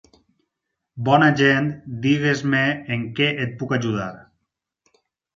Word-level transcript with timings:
Bona 1.09 1.25
gent, 1.41 1.67
digues-me 2.05 2.61
en 2.95 3.03
què 3.19 3.27
et 3.43 3.53
puc 3.59 3.75
ajudar. 3.77 4.09